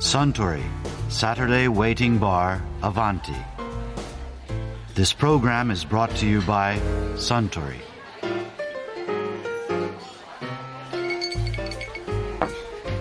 [0.00, 0.62] Suntory
[1.08, 3.36] Saturday Waiting Bar Avanti.
[4.94, 6.78] This program is brought to you by
[7.16, 7.80] Suntory.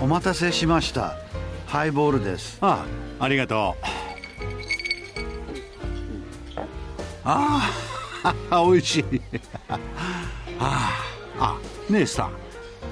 [0.01, 1.15] お待たせしました。
[1.65, 2.57] ハイボールです。
[2.61, 2.85] あ
[3.19, 3.85] あありがとう
[7.23, 7.71] あ
[8.51, 9.21] あ美味しい
[9.67, 9.79] あ
[11.39, 11.57] あ
[11.89, 12.31] あねえスタン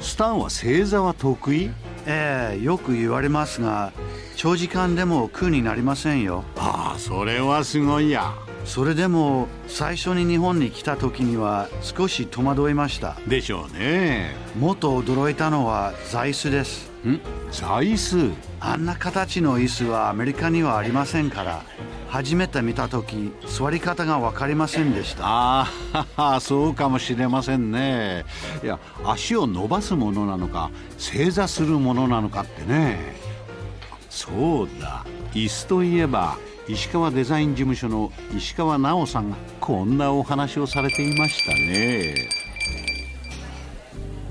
[0.01, 1.69] スタンは正座は得意
[2.10, 3.92] ええよく言われますが、
[4.34, 6.42] 長時間でも苦になりませんよ。
[6.56, 13.16] ああそれはすごいやそれでも最初に日本に来た時には少し戸惑いました。
[13.26, 16.90] でしょうねもっと驚いたのは座椅子です。
[17.06, 17.20] ん？
[17.50, 18.32] 座椅子？
[18.60, 21.62] あんな形の椅子はアメリカにはありませんから、
[22.08, 25.22] 初めて見た時座り方が分かりませんでした。
[25.24, 25.70] あ
[26.16, 28.24] あそうかもしれませんね。
[28.62, 33.14] いや足を伸ばすものなのか正座するものなのかってね。
[34.08, 35.04] そうだ。
[35.32, 42.37] 椅子といえば石川デザイン事務所の石川直さんがこんなお話をされていましたね。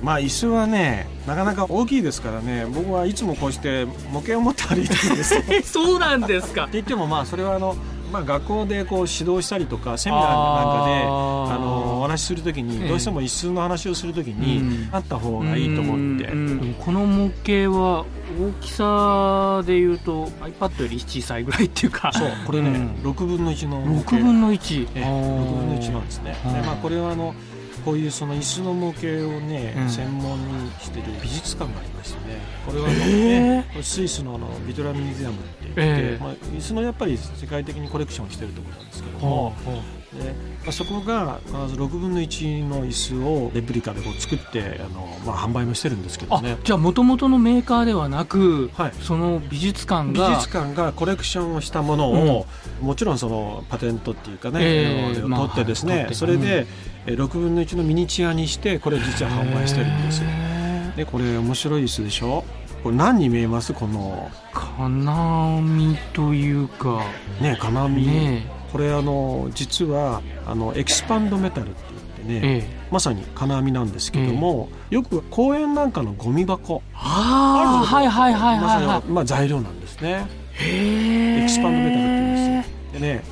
[0.01, 5.41] まあ椅子はねなかなか大きいですからね僕はいつもこうして模型を持って歩いてるんです
[5.73, 6.69] そうなんですか。
[6.71, 7.75] 言ってもまあそれはあの、
[8.13, 12.63] まあ、学校でこう指導したりとかセミナーなんかであのお話しするときええ。
[12.63, 14.39] にどうしても椅子の話をするときうん。
[14.39, 18.05] にあった方がいいと思って、うんうんこの模型は
[18.39, 20.27] 大きさでいうと
[20.59, 22.11] iPad より小さいぐらいっていうか。
[22.13, 22.69] そうこれね、
[23.03, 23.11] うん。
[23.11, 24.15] 6分の1の模型。
[24.17, 26.37] 6分の1ええ6分の1なんですね。
[26.45, 27.33] で、まあ、これはあの
[27.87, 29.89] こういうその椅子の模型をね、うん。
[29.89, 32.35] 専門にしてる美術館がありましてね。
[32.65, 36.21] これはねこれスイスのあのビトラミュージアムって言って、ええ。
[36.21, 39.55] まあ、椅子のやっぱり世界的にコレクションをしてるところなんですけども、
[40.13, 48.93] でまあ、そこが必ず6分の1の椅子をレプリカでこう作ってあの、まあ、販売もしてるんですけどあねじゃあもともとのメーカーではなく、はい。
[49.01, 52.45] その美術館美が術館がコレクションをしたものを、
[52.81, 56.15] もちろんそのパテントっていうかね、ええあのまあ取ってですね、はい取って。
[56.15, 56.67] それで、
[57.05, 60.29] えー6分の1のミニチュアにしてこれ実は販売してるんですよ。
[60.29, 62.43] へでこれ面白い椅子でしょ？
[62.83, 63.73] これ何に見えます？
[63.73, 64.29] この。
[64.53, 67.01] ー金網というか。
[67.41, 72.63] ね金網、ねこれあの実はあのエキスパンドメタルって言ってね、ええ。
[72.63, 76.81] えまさに金網なんですけども、よく公園なんかのゴミ箱。
[76.93, 80.25] ああはいはいはいはいはまさにまあ、材料なんですね。
[80.59, 82.99] エキスパンドメタルって言うんですよ。
[82.99, 83.23] でね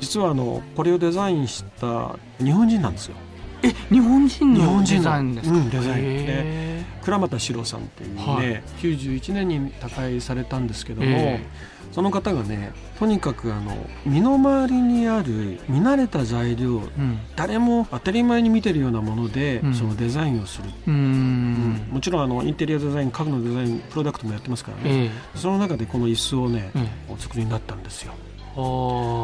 [0.00, 3.16] 実はあのこれをデザインした日本人なんですよ。
[3.62, 8.62] え日本人のデ日本人のザインですか、うんデザインへ倉俣史郎さんっていうね、はい。
[8.80, 11.44] 91年に他界されたんですけども、え
[11.94, 17.20] その方がねとにかくあの身の回りにある見慣れた材料ーうん。
[17.36, 19.74] 誰も当たり前に見てるようなもので、うん。
[19.74, 20.94] そのデザインをする、うん。
[20.94, 21.88] ん。
[21.92, 25.38] もちろんあのインテリアデザイン家具のデザインプロダクトもやってますからね、ええ。
[25.38, 28.12] その中でこの椅子をね、えお作りになったんですよ。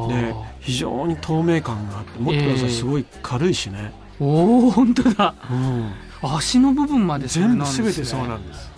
[0.09, 2.71] で非常に透明感があって持ってください、ええ。
[2.71, 5.35] すごい軽いしね、おお本当だ。
[5.51, 5.93] うん、
[6.23, 7.91] 足の部分までそれ全部なんですね。
[7.91, 8.70] 全てそうなんです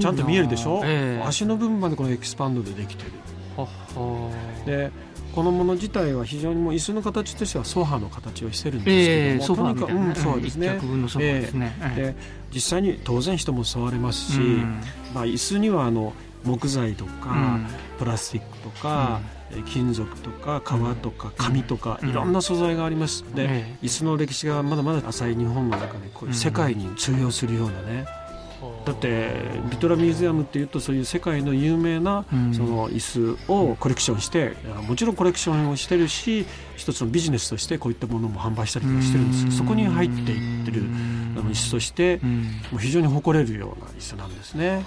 [0.00, 1.26] ちゃんと見えるでしょ、ええ。
[1.26, 3.12] 足の部分までこのエキスパンドでできてる。
[3.56, 4.30] はは
[4.66, 4.90] で
[5.34, 10.78] このもの自体は非常にもう椅子の形としてはソファーの形をしてるんええですけども、ソファーうん、そうですね。
[10.80, 12.02] 分のソファーですね、ええ。
[12.02, 12.16] で
[12.52, 14.80] 実際に当然人も座れますし、うん。
[15.12, 16.12] まあ、椅子にはあの
[16.44, 17.66] 木材とか、うん。
[17.98, 22.10] プラスチックとか、え金属とか革とか紙とか、うん。
[22.10, 23.86] いろんな素材があります、で、ええ。
[23.86, 28.06] 椅子の歴史がまだまだ浅い日本の中でこう世界に通用するようなね、
[28.84, 29.30] だって
[29.70, 32.54] ビトラミュージアムっていうとそういう世界の有名なうん。
[32.54, 34.54] その椅子をコレクションして
[34.86, 40.82] もちろんコレクションをしてるし一つのビジネスとしてこういったものも販売したりとかしてるんですけどそこに入っていってる
[41.36, 42.42] あの椅子としてうん。
[42.42, 44.84] もう非常に誇れるような椅子なんですね。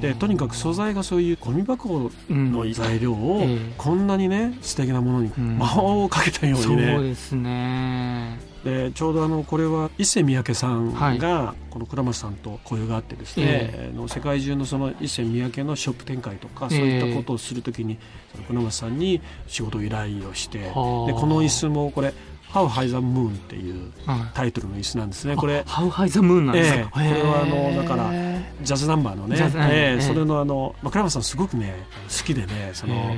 [0.00, 3.58] でとにかく素材がそういうゴミ箱うんの材料をええ。
[3.78, 5.58] こんなにね素敵なものにうん。
[5.58, 11.18] 魔法をかけたようそうにね、ですねでちょうどあのこれは伊勢三宅さんはい。
[11.18, 16.78] がこの倉松さんと交流があってですね、えあの世界中のその伊勢三宅のショップ展開とかええ。
[16.78, 17.98] そういったことをするときに
[18.32, 20.74] その倉松さんに仕事依頼をしてではあ。
[20.74, 22.14] この椅子もこれ
[22.52, 24.20] 「How High the Moon」っていうはい。
[24.34, 25.36] タイトルの椅子なんですね。
[25.36, 26.84] これあハウハイザムーンなんですか、ええ。
[26.90, 30.00] これはあのだからへジャズナンバーのねええええ。
[30.00, 31.74] それのあの、まあ、倉松さんすごくね
[32.08, 33.14] 好きでねその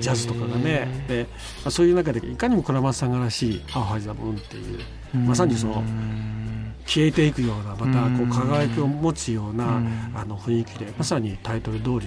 [0.00, 1.04] ジャズとかがね。
[1.08, 1.26] で、
[1.62, 4.80] まあ、そういう中でいかにも倉松さんがらしい「How High the Moon」っていう
[5.18, 7.84] まさにそのうん消えていくようなまた
[8.16, 8.30] こううん。
[8.30, 10.12] 輝きを持つようなうん。
[10.14, 12.00] あの雰囲気でまさにタイトル通りのの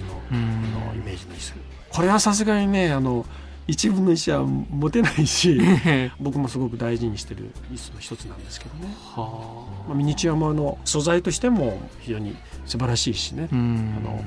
[0.94, 1.54] イメージの椅子。
[1.90, 3.24] これはさすがにねあの
[3.68, 5.60] 一分の一は持てないし
[6.18, 12.34] 僕もすごく大事にしてる椅子の一つなんですけどね、はまあ、ミニチュアもあの素材としても非常に
[12.64, 13.48] 素晴らしいしね。
[13.52, 14.24] あ、の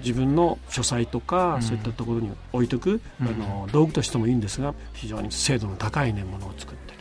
[0.00, 1.62] 自分の書斎とか、うん。
[1.62, 3.26] そういったところに置いとく、うん。
[3.26, 6.98] あの道具としてもいいんですが非常に精度の高いねものを作ってる。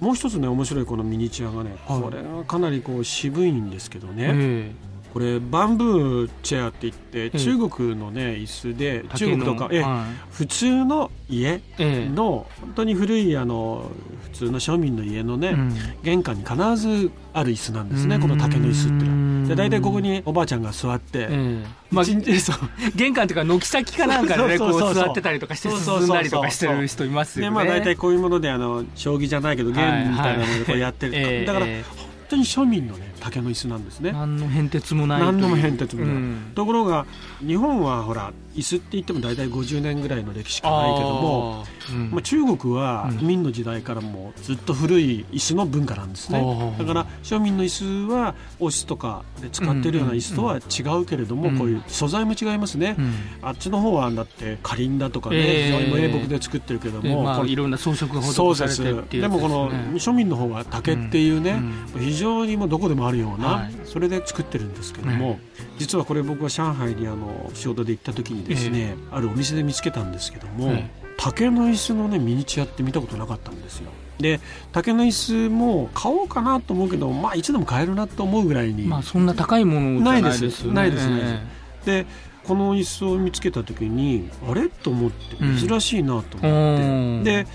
[0.00, 2.02] もう一つね面白いこのミニチュアがね、はい。
[2.02, 4.72] これがかなりこう渋いんですけどね、え
[5.12, 9.82] これバンブーチェアって言ってえ中国のね椅子でえ中国とかえ
[10.30, 12.08] 普通の家ええ。
[12.08, 13.90] の本当に古いあの
[14.24, 15.74] 普通の庶民の家のね、うん。
[16.02, 19.48] 玄関に必ずある椅子なんですねこの竹の椅子っていうのは。
[19.48, 21.64] で大体ここにおばあちゃんが座って、ええ。
[21.90, 22.04] まあ
[22.94, 27.50] 玄関というか軒先かなんかでね こそう座ってたりとかして進んだりとかしてる人いますよね。
[27.50, 31.84] でまあ大体こういうものであの将棋じゃないけどゲームみたいなのでこうやってる だからえ。
[31.96, 34.10] 本当に庶民のね竹の椅子なんですね。
[34.10, 34.12] え。
[34.12, 36.52] 何の変哲もない何のも変哲もない、うん。
[36.54, 37.06] ところが
[37.46, 41.64] 日本はほら椅子って言っても大体50年ぐらいの歴史しかないけども、
[42.10, 43.26] まあ、中国はうん。
[43.26, 46.38] 明の時代からもずっと古い椅子の文化なんですね、
[46.78, 51.58] だから庶民の椅子はオフィスとかで使ってるような椅子とは違うけれども、うん。
[51.58, 53.14] こういう素材も違いますね、うん。
[53.42, 61.62] あっちの方はだってかりんだとかね、ええ非常に名木で作ってるけども、でまあいろんな装飾が施されてっていうでもこの庶民の方は竹っていうね、
[61.94, 62.00] うん。
[62.00, 63.74] 非常にもうどこでもあるような、はい。
[63.84, 65.38] それで作ってるんですけども、
[65.78, 73.90] 実はこれ僕は上海にあの仕事で行った時にですね、あるお店で見つけたんですけども、え竹の椅子のねミニチュアって見たことなかったんですよ。
[74.18, 74.40] で
[74.72, 80.74] 竹の椅子も買おうかなと思うけどまあいつでも買えるなと思うぐらいに、まあそんな高いものないですよね。
[80.74, 82.06] ないですないですで
[82.44, 84.68] この椅子を見つけた時にあれ？
[84.68, 85.58] と思ってうん。
[85.58, 86.86] 珍しいなとえ思って、う
[87.20, 87.24] ん。
[87.24, 87.46] で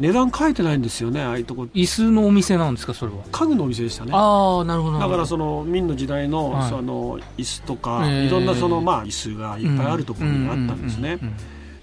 [0.00, 1.68] 値段書いてないんですよねああいうとこ。
[1.74, 3.18] 椅子のお店なんですかそれは？
[3.30, 4.12] 家具のお店でしたね。
[4.14, 6.70] ああなるほどだからその明の時代の,、はい。
[6.70, 11.18] その椅子とか、ええいろんなそのまあ椅子がいっぱいあるところにあったんですね、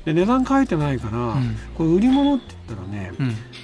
[0.03, 1.55] で値段書いてないから、うん。
[1.75, 3.11] これ売り物って言ったらね、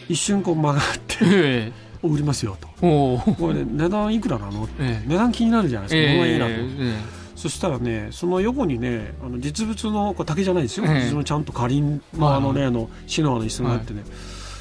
[0.08, 2.08] 一瞬こう曲がってええ。
[2.08, 2.68] 売りますよと。
[2.80, 4.66] これ、ね、値段いくらなの？
[4.66, 5.08] ってええ。
[5.08, 6.52] 値段気になるじゃないですか、このままいいなと、
[6.84, 7.24] え。
[7.36, 10.94] そしたらねその横にねあの実物のこれ竹じゃないですよ、ええ。
[11.06, 14.04] 実物のちゃんとかりんのあのねあのシノアの椅子があってね、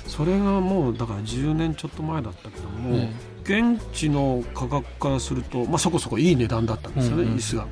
[0.06, 3.12] それがもうだから10年ちょっと前だったけども、え
[3.44, 7.36] 現地の価格からすると、まあ、そこそこいい値段だったんですよね、うんうん。
[7.36, 7.66] 椅子が。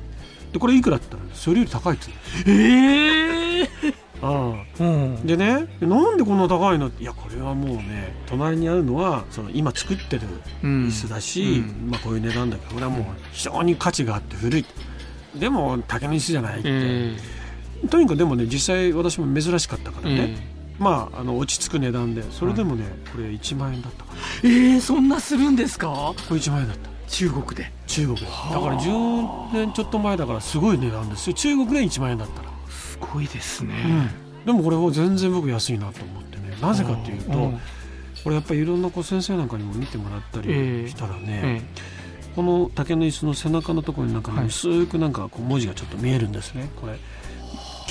[0.51, 2.11] でこれいくらって言ったらそれより高いって。
[2.47, 3.69] えええ
[4.21, 4.53] あ。
[4.79, 5.25] うん。
[5.25, 6.87] でねなんでこんな高いの？
[6.87, 10.23] っていやこれはもうね隣にあるのはその今作ってる
[10.63, 10.87] うん。
[10.87, 11.89] 椅子だし、うん。
[11.91, 14.65] まあ、こういう値段だけどこれはもう非常に価値があって古い。
[15.35, 17.17] でも竹の椅子じゃないって、え
[17.89, 20.37] とにかくでもね実際私も珍しかったからえね、
[20.81, 24.19] まああの落ち着く値段でそれでもね、これ1万円だったかな。
[24.43, 25.87] えええそんなするんですか？
[25.87, 26.89] これ1万円だった。
[27.07, 27.71] 中国で。
[27.87, 28.25] 中国で。
[28.25, 31.27] だから10年ちょっと前だからすごい値段です。
[31.29, 33.73] よ中国で1万円だったら、すごいですね、
[34.45, 36.55] でもこれも全然僕安いなと思ってね。
[36.61, 37.59] なぜかっていうと、ん。
[38.23, 40.83] これやっぱりいろんなこう先生なんかにも見てもらったええ。
[40.85, 41.61] りしたらね、え
[42.35, 46.69] この竹の椅子の背中のところになんか薄くなんかこう文字がちょっと見えるんですね。
[46.79, 46.97] これ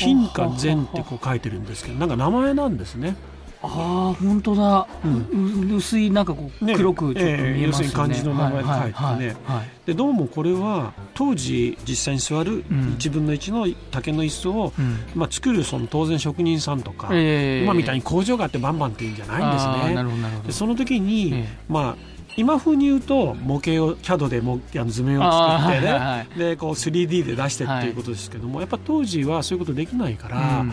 [0.01, 3.17] 金か善ってこう書いてるんですけど なんか名前なんですね。
[3.63, 5.73] ああ本当だ、うん。
[5.73, 6.75] う薄いなんかこうね。
[6.75, 9.37] 黒くちょっと見えますよね、ええ要するに漢字の名前が書いてね。
[9.85, 12.97] でどうもこれは当時実際に座るうん。
[12.99, 14.99] 1分の1の竹の椅子を、うん。
[15.15, 17.65] まあ、作るその当然職人さんとか、ええ。
[17.65, 20.03] 今みたいに工場があってバンバンっていうんじゃないんですね。
[20.03, 20.47] るほどなるほど。
[20.47, 21.59] でその時に、ええ。
[21.69, 26.39] まあ今風に言うと模型を CAD でもあの図面を作ってね、はいはいはい。
[26.39, 30.73] でこう 3D で出してっていうことですけども、やっぱ当時はそういうことできないから、うん。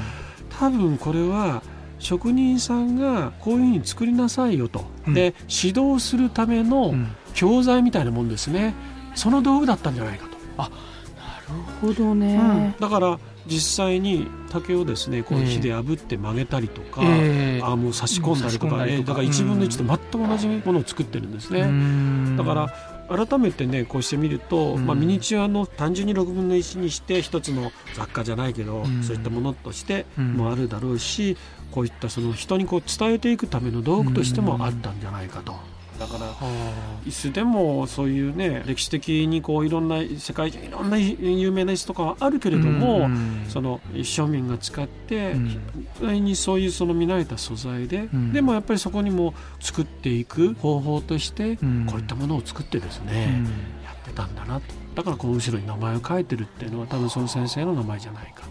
[0.50, 1.62] 多分これは
[2.00, 5.14] 職人さんがこういうふうに作りなさいよと、うん。
[5.14, 7.08] で指導するためのうん。
[7.34, 8.74] 教材みたいなもんですね。
[9.14, 10.38] その道具だったんじゃないかと。
[10.58, 10.74] なる
[11.80, 17.62] ほどね、だから実際に竹をですねこうええ火で炙って曲げたりとか、ええ。
[17.64, 19.22] アームを差し込んだりとか,、うん差し込んだりとか。
[19.22, 21.62] ら1分の1と全く同じものを作ってるんですね。
[21.62, 22.36] うん。
[22.38, 24.86] だから改めてねこうして見ると、うん。
[24.86, 29.04] まあ、ミニチュアの単純に6分の1にして一つの雑貨じゃないけど、うん。
[29.04, 30.34] そういったものとしてうん。
[30.34, 31.38] もあるだろうし、
[31.72, 35.77] こういったその人にこう伝えていくための道具としてもあったんじゃないかと。
[36.00, 36.32] だから
[37.06, 45.32] 椅子でもそういうね歴史的にこういろんな世界中いろんな有名な椅子とかはあるけれども、うんその庶民が使って、
[46.02, 46.24] うん。
[46.24, 48.34] にそういうその見慣れた素材で、うん。
[48.34, 51.86] でもやっぱりそこにも作っていく方法として、うん。
[51.88, 53.46] こういったものを作ってですうね、ん。
[53.46, 53.50] や
[53.94, 54.74] ってたんだなと。
[54.96, 58.48] だからこの後ろに名前を書いてるっていうのは多分その先生の名前じゃないかと。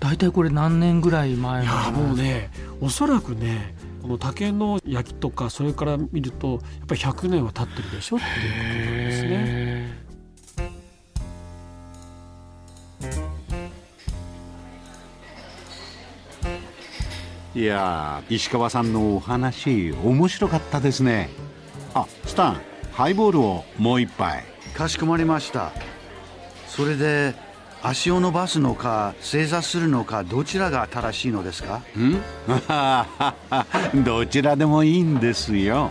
[0.00, 9.30] 大体これ何年ぐらい前のいやーもうねおそらくねこの竹の焼きとかそれから見るとやっぱり100年は経ってるでしょっていうことなんですね。
[17.54, 21.28] へいやー石川さんのお話面白かったですね。
[21.94, 22.60] あスタン
[22.92, 24.44] ハイボールをもう一杯。
[24.74, 25.72] かしこまりました。
[26.68, 27.34] それで
[27.82, 31.82] 足を伸ばすのか正座するのかどちらが正しいのですか？
[31.96, 32.20] ん？
[34.04, 35.90] どちらでもいいんですよ。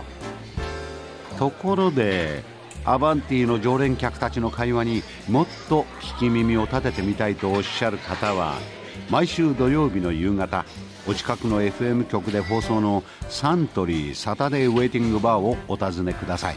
[1.38, 2.44] ところで
[2.84, 8.54] アバンティの常連客たちの会話にもっと聞き耳を立ててみたいとおっしゃる方は
[9.10, 10.64] 毎週土曜日の夕方
[11.08, 16.56] お近くの FM 局で放送のサントリーサタデーウェイティングバーをお尋ねください。